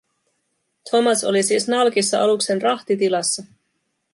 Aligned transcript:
Thomas 0.89 1.23
oli 1.23 1.43
siis 1.43 1.67
nalkissa 1.67 2.21
aluksen 2.23 2.61
rahtitilassa. 2.61 3.43